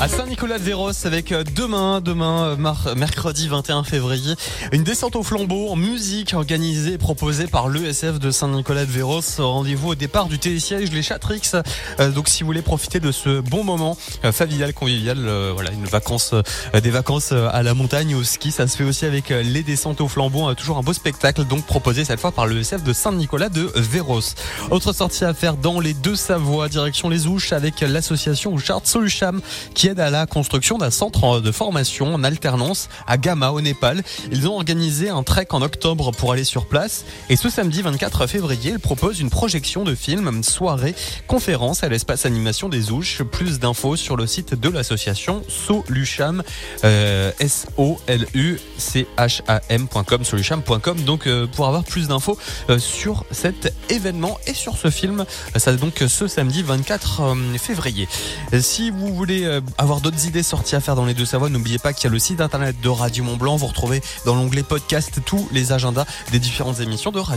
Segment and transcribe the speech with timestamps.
[0.00, 4.34] À Saint-Nicolas-de-Véros avec euh, demain, demain, euh, mercredi 21 février,
[4.72, 9.20] une descente au flambeau en musique organisée et proposée par l'ESF de Saint-Nicolas-de-Véros.
[9.38, 11.42] Rendez-vous au départ du télésiège Les Chatrix.
[11.98, 13.98] Euh, donc si vous voulez profiter de ce bon moment
[14.32, 15.18] familial, convivial,
[15.52, 16.34] voilà, une vacance,
[16.72, 20.08] des vacances à la montagne, au ski, ça se fait aussi avec les descentes au
[20.08, 20.48] flambeau.
[20.48, 24.34] Euh, toujours un beau spectacle, donc proposé cette fois par l'ESF de Saint-Nicolas-de-Véros.
[24.70, 29.42] Autre sortie à faire dans les deux Savoies, direction les Ouches avec l'association Chart Solucham
[29.74, 34.02] qui à la construction d'un centre de formation en alternance à Gama au Népal.
[34.30, 38.26] Ils ont organisé un trek en octobre pour aller sur place et ce samedi 24
[38.26, 40.94] février, ils proposent une projection de film, soirée,
[41.26, 43.22] conférence à l'espace animation des Ouches.
[43.22, 46.42] Plus d'infos sur le site de l'association Solucham,
[46.84, 51.00] euh, S-O-L-U-C-H-A-M.com, solucham.com.
[51.04, 52.38] Donc euh, pour avoir plus d'infos
[52.68, 55.24] euh, sur cet événement et sur ce film,
[55.56, 58.08] ça donc ce samedi 24 euh, février.
[58.60, 61.94] Si vous voulez avoir d'autres idées sorties à faire dans les deux Savoies, n'oubliez pas
[61.94, 63.56] qu'il y a le site internet de Radio Mont Blanc.
[63.56, 67.28] Vous retrouvez dans l'onglet podcast tous les agendas des différentes émissions de Radio.